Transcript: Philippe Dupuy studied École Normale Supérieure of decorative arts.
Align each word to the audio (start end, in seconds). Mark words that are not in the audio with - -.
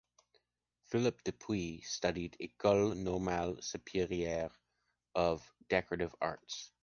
Philippe 0.87 1.21
Dupuy 1.25 1.81
studied 1.81 2.35
École 2.41 2.97
Normale 2.97 3.57
Supérieure 3.59 4.49
of 5.13 5.47
decorative 5.69 6.15
arts. 6.19 6.71